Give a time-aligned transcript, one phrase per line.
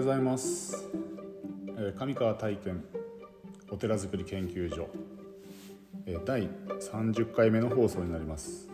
[0.00, 0.88] ようございます、
[1.76, 2.82] えー上川体験
[3.70, 4.88] お寺づくり研究所、
[6.06, 8.70] えー第30回目の放送になります。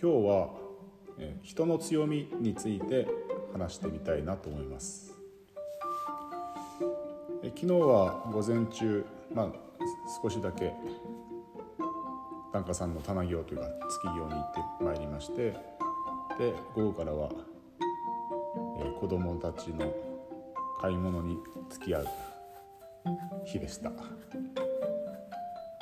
[0.00, 0.48] 今日は、
[1.18, 3.06] えー人の強みについて
[3.54, 5.14] 話してみたいなと思います、
[7.42, 9.52] え昨日は午前中まあ
[10.22, 10.74] 少しだけ
[12.52, 15.54] 檀家さんの棚行というか月行に行ってまいりまして
[16.38, 17.30] で午後からは
[18.78, 19.92] えー子供たちの
[20.80, 21.36] 買い物に
[21.70, 22.06] 付き合う
[23.44, 23.90] 日でした。
[23.90, 23.92] い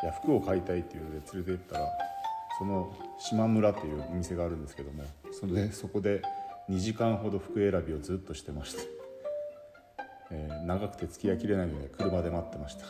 [0.04, 1.86] や服を買いたいっていうので連れて行ったら
[2.58, 6.22] その島村っていうお店があるんですけどもそれでそこで
[6.70, 8.82] 2時間ほど服選びをずっとしてまして、
[10.30, 12.86] えー長くて付き合いきれないので車で待ってました。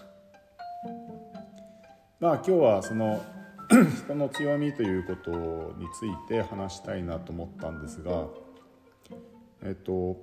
[2.19, 3.23] まあ今日はその
[4.05, 5.31] 人の強みということ
[5.77, 8.27] について話したいなと思ったんですが
[9.63, 10.17] えっと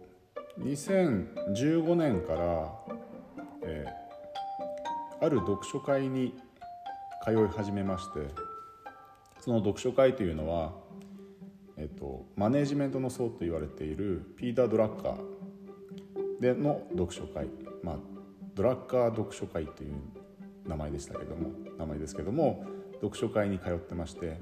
[0.60, 2.74] 2015年から、
[3.64, 4.04] えー
[5.24, 6.36] ある読書会に
[7.24, 8.28] 通い始めまして
[9.40, 10.74] その読書会というのは、
[11.78, 17.48] えっと、マネジメントの層と言われているピーター・ドラッカーでの読書会、
[17.82, 17.96] まあ、
[18.54, 19.94] ドラッカー読書会という
[20.68, 24.38] 名前でしたけども名前ですけども読書会に通ってまして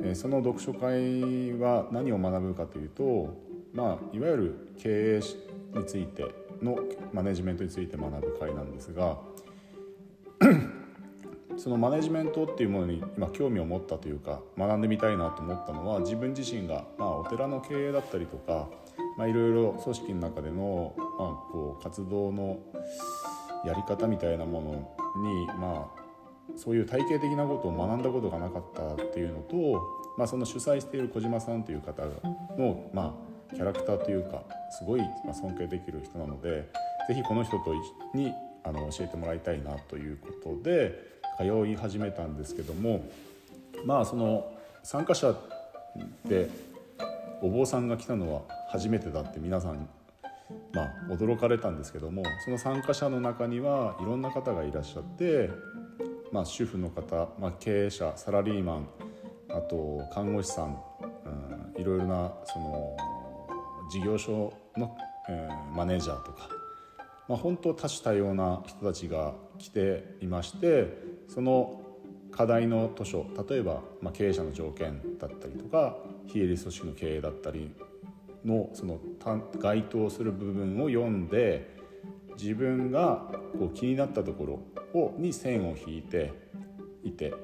[0.00, 3.36] えーその読書会は何を学ぶかというと、
[3.72, 5.20] まあ、いわゆる経営
[5.78, 6.26] について
[6.62, 6.78] の
[7.12, 9.18] マネジメントについて学ぶ会なんですが
[11.56, 18.68] そのマネジメントっていうものに今興味を持ったというか学んでみたいなと思ったのは自分自身が、まあ、お寺の経営だったりとか、
[19.16, 22.58] まあ、いろいろ組織の中での、まあ、こう活動の
[23.64, 26.02] やり方みたいなものに、まあ、
[26.56, 29.80] そういう体系的なことを学んだことがなかったっていうのと、
[30.18, 32.02] まあ、その主催している小島さんという方
[32.58, 35.00] の、まあ、キャラクターというかすごい
[35.32, 36.68] 尊敬できる人なので
[37.08, 37.74] ぜひこの人と
[38.14, 38.32] に
[38.64, 43.04] あの教えてもらいたいなということで通い始めたんですけども
[43.84, 44.52] まあその
[44.82, 45.34] 参加者
[46.26, 46.48] で
[47.40, 49.88] お坊さんが来たのは初めてだって皆さん
[50.74, 55.50] まあ、驚かれたんですけどもその参加者の中にはいろんな方がいらっしゃって、
[56.30, 58.88] まあ、主婦の方、まあ、経営者サラリーマン
[59.48, 60.78] あと看護師さん、
[61.74, 62.96] うん、いろいろなその
[63.92, 64.96] 事業所の、
[65.28, 66.48] えーマネージャーとか、
[67.28, 70.96] まあ、本当多種多様な人たちが来ていまして
[71.28, 71.80] その
[72.30, 77.74] 課題の図書例えば、まあ、経営者の条件だったりとか非営利組織の経営だったり
[78.44, 78.98] のその
[79.60, 81.76] 該当する部分を読んで
[82.36, 84.46] 自分がこう気になったとこ
[84.94, 86.32] ろをに線を引いて
[87.04, 87.34] いて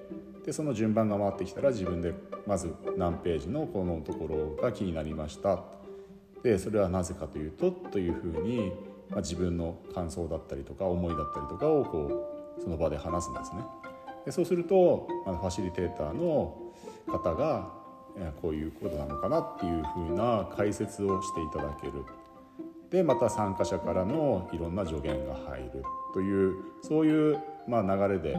[0.45, 2.15] でその順番が回ってきたら自分で
[2.47, 5.63] まず何ページのこのところが気になりました。
[6.43, 8.73] でそれはなぜかというとというふうに、
[9.11, 13.63] まあ、自分の感想だったりとか思いだったりとかをこうその場で話すんですね。
[14.25, 16.57] でそうすると、まあ、ファシリテーターの
[17.07, 17.73] 方が
[18.43, 22.05] こういうことなのかなっていうふうな解説をしていただける
[22.91, 25.85] でまた参加者からのいろんな助言が入る
[26.15, 28.37] というそういう、まあ、流れで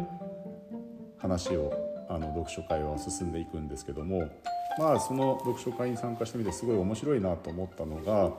[1.18, 1.72] 話を
[2.10, 4.30] あの読書会は進んでいくんですけども
[4.80, 8.32] まあその読書会に参加してみてすごい面白いなと思ったのが、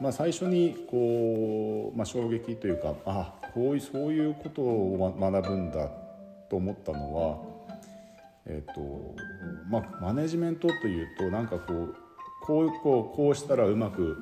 [0.00, 5.90] まあ、最初にこう、まあ、衝撃というかあこういうそういうことを学ぶんだ
[6.48, 7.62] と思ったのは。
[8.44, 9.14] えっと
[9.70, 11.94] まあ、マネジメントというとなんかこう
[12.44, 14.16] こうこうこうしたらうまく、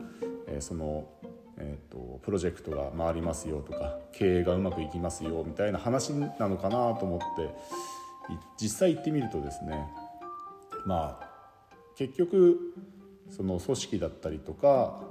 [0.47, 1.08] えーその、
[1.56, 7.50] えっとプロジェクトが回りますよとか経営がうまくいきますよみたいな話なのかなと思って
[8.60, 9.88] 実際行ってみるとですね
[10.86, 11.30] まあ
[11.96, 12.74] 結局
[13.28, 15.02] その組織だったりとか、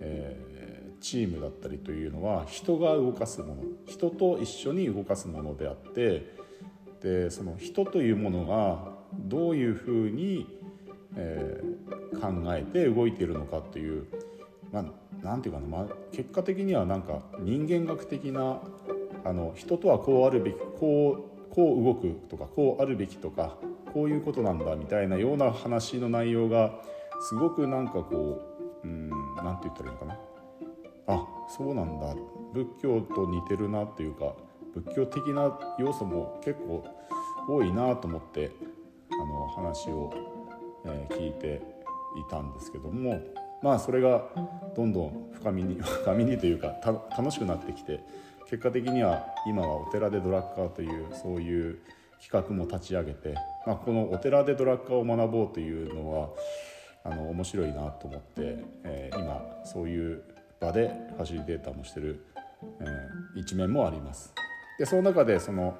[0.00, 0.56] えー
[0.98, 6.34] チームだったりというのは人が動かすもの人と一緒に動かすものであって
[7.02, 10.46] でその人というものがどういうふうに、
[11.16, 11.76] えー
[12.16, 14.06] 考えて動いているのかという、
[14.72, 18.60] まあ、なんていうかな、まあ、結果的にはなんか人間学的な
[19.24, 23.56] あの人とはこうあるべきこうこう動くとかこうあるべきとか
[23.96, 26.82] こういうことなんだみたいなような話の内容が
[27.30, 28.42] すごくなんかこ
[28.84, 30.18] ううんなんて言ったらいいのかな。
[31.06, 32.14] あそうなんだ。
[32.52, 34.34] 仏教と似てるなっていうか
[34.74, 36.84] 仏教的な要素も結構
[37.48, 38.50] 多いなと思って
[39.12, 40.12] あの話を、
[40.84, 41.62] え聞いて
[42.18, 43.22] いたんですけども
[43.62, 44.26] まあそれが
[44.76, 46.74] どんどん深みに 深みにというか
[47.16, 48.00] 楽しくなってきて
[48.50, 51.78] 結果的には今はお寺でドラッカーというそういう
[52.20, 53.34] 企画も立ち上げて、
[53.66, 56.28] まあ、このお寺でドラッカーを学ぼうというのは
[57.04, 60.22] あの面白いなと思って、えー今そういう
[60.60, 62.24] 場でファシリテーターもしてる、
[62.80, 64.32] えー、一面もあります。
[64.78, 65.76] でその中でその、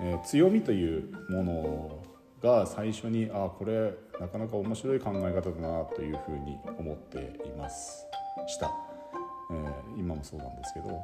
[0.00, 1.98] えー、強みというもの
[2.42, 8.06] が最初にあこれなかなか面白い考え方だなというふうに思っています。
[8.46, 8.70] した、
[9.50, 11.00] えー、今もそうなんですけど。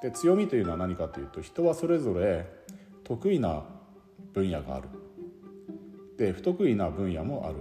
[0.00, 2.46] で強みというのは何かというと人はそれぞれ
[3.02, 3.64] 得意な
[4.32, 4.88] 分野がある。
[6.16, 7.56] で不得意な分野もある。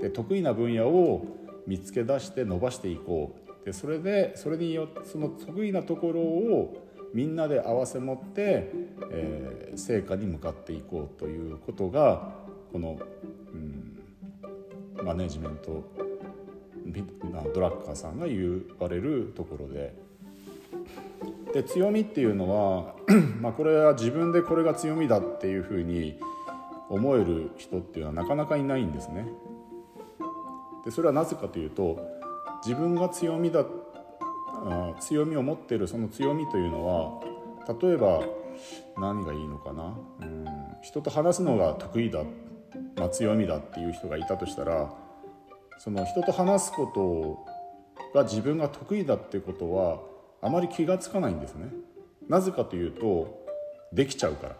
[0.00, 1.24] で得意な分野を
[1.66, 3.64] 見つけ出して伸ばしていこう。
[3.64, 8.70] でそれでそれによってその得意なところをみんなで合わせ持って、
[9.10, 12.34] えー、成果に向かっていこうということが
[12.72, 12.98] この、
[13.52, 15.84] うん、マネジメント
[17.54, 20.11] ドラッカーさんが言われるところで。
[21.52, 22.94] で強みっていうのは
[23.40, 26.18] まあこれは自分でこれが強みだっていうふうに
[26.88, 29.26] 思える人っていうのはなかなかいないんですね。
[30.84, 31.98] でそれはなぜかというと
[32.64, 33.64] 自分が強みだ
[34.64, 37.20] あ強みを持ってるその強みというのは
[37.80, 38.22] 例えば
[38.98, 40.46] 何がいいのかなうん
[40.82, 42.24] 人と話すのが得意だ、
[42.96, 44.92] まあ、強みだっていう人がいたとしたら
[45.78, 50.11] その人と話すことが自分が得意だってことは
[50.42, 51.68] あまり気が付かないんですね。
[52.28, 53.42] なぜかというと
[53.92, 54.56] できちゃうから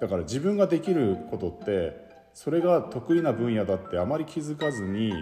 [0.00, 5.12] だから自分ができることってそれが得意な分野だってあまり気づかずに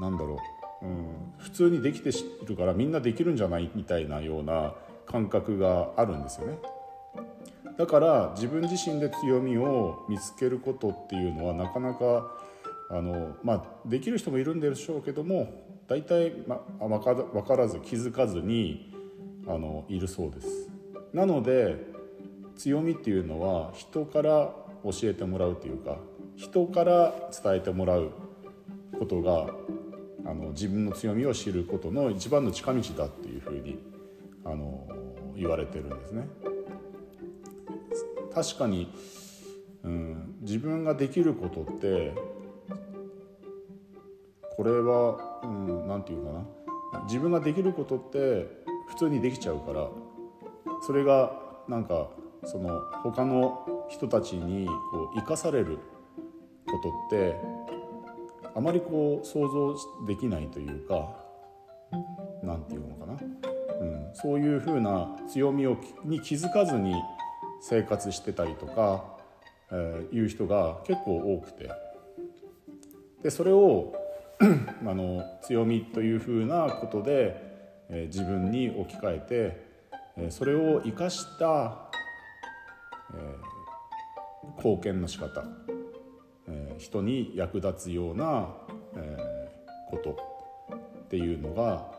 [0.00, 0.38] 何だろ
[0.82, 2.12] う、うん、普通にできてい
[2.46, 3.70] るからみんなできるんじゃない？
[3.74, 4.74] みたいなような
[5.06, 6.58] 感覚があるんですよね。
[7.76, 12.30] だから自分自身で強みを見つけることっていうのはなかなか
[12.90, 15.52] あの、まあ、できる人もいるんでしょうけども
[15.88, 18.92] 大体、まあ、分からず気づかずに
[19.46, 20.70] あのいるそうです。
[21.12, 21.76] なので
[22.56, 25.98] 強みっていうのは人から教えてもらうというか
[26.36, 28.10] 人から伝えてもらう
[28.98, 29.48] ことが
[30.24, 33.78] あの自分の強みを知ることの一番の近道だっていうふうに
[34.44, 34.86] あの
[35.36, 36.28] 言われてるんですね。
[38.34, 38.92] 確かに、
[39.84, 42.12] うん、自分ができることって
[44.56, 46.44] これは、うん、て言うかな。
[47.02, 48.46] 自分ができることって
[48.88, 49.88] 普通にできちゃうから
[50.86, 51.32] それが
[51.68, 52.10] なんか
[52.44, 55.78] その他の人たちにこう生かされる
[56.66, 57.36] ことって
[58.54, 59.74] あまりこう想像
[60.06, 61.14] できないというか
[62.42, 63.18] 何て言うのかな、
[63.80, 66.94] うん、そういうふうな強みをに気づかずに
[67.60, 69.04] 生活してたりとか、
[69.72, 71.70] えー、いう人が結構多くて。
[73.22, 73.94] でそれを
[74.86, 77.54] あの強みというふうなことで、
[77.88, 79.74] え、自分に置き換えて、
[80.16, 81.90] え、それを生かした、
[83.14, 83.36] え、
[84.58, 85.44] 貢献の仕方、
[86.48, 88.48] え、人に役立つような、
[88.96, 90.18] えー、こと
[91.04, 91.90] っていうのが、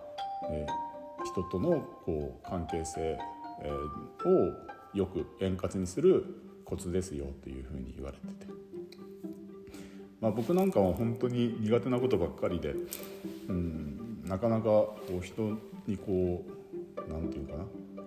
[0.49, 0.65] え、
[1.23, 3.17] 人とのこう関係性、
[3.61, 6.23] え、をよく円滑にする
[6.65, 8.74] コツですよというふうに言われてて。
[10.21, 12.73] まあ、僕なんかは本当に苦手なことばっかりで、
[13.49, 15.57] うん、なかなかこう人
[15.87, 16.43] にこ
[16.97, 17.65] う何て言うかな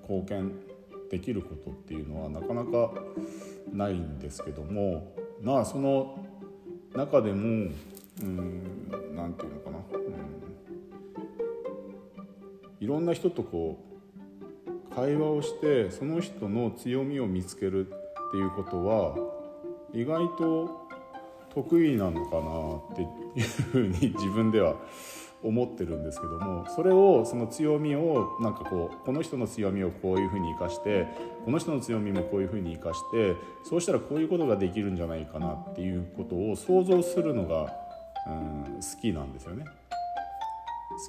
[0.09, 0.53] 貢献
[1.11, 2.93] できることっていうのはなかなか
[3.73, 6.25] ないんですけどもまあその
[6.95, 7.71] 中でも
[8.21, 9.99] 何、うん、て言うのかな、う
[12.83, 17.91] ん、いろんな人とこう会話をしてその人の強みを見つけるっ
[18.33, 19.15] ていうことは
[19.95, 20.88] 意外と
[21.63, 24.77] 得意なのかなっていうふうに自分では
[25.43, 31.07] 思ってるんですけどもそれをその強みをなんかこうこの人の強みをこういうふうに生かして
[31.45, 33.35] この人の強みもこういうふうに生かして
[33.65, 37.73] そうしたらこういうことができるんじゃないかなっていうことを想像するのが、
[38.27, 39.65] うん、好きなんですよね。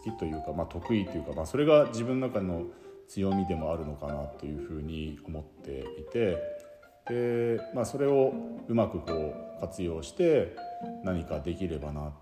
[0.05, 2.65] 好きというか、まあ、得意というか、まあ、それが自分の中の
[3.07, 6.58] 強みでもあるのかなというふうに思っていて
[7.07, 8.33] で、まあ、それを
[8.67, 9.13] うまくこ
[9.57, 10.55] う活用して
[11.03, 12.13] 何かできればな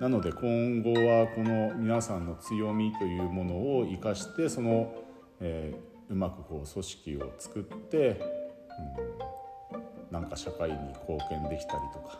[0.00, 4.92] なので今後はこの皆さんの強みというものを生かしてその、
[5.40, 8.20] えー、うまくこう組織を作って、
[10.10, 12.18] うん、なんか社会に貢献できたりとか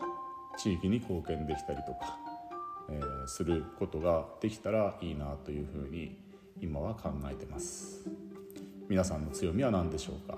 [0.57, 2.17] 地域に貢献できたりとか、
[2.89, 6.17] えー、することができたらいいなというふうに
[6.61, 8.07] 今は考えてます。
[8.87, 10.37] 皆さんの強みは何でしょうか、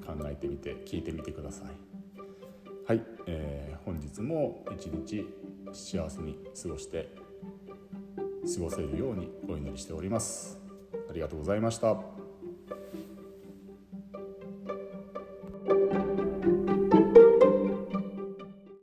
[0.00, 1.90] 考えてみて聞いてみてください。
[2.86, 5.24] はい、えー、本日も一日
[5.72, 7.08] 幸せに過ごして
[8.52, 10.58] 過ごせるようにお祈りしております
[11.08, 12.19] ありがとうございました